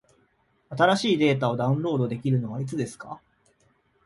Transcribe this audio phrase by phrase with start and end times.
[0.71, 3.21] 新しいデータをダウンロードできるのはいつですか？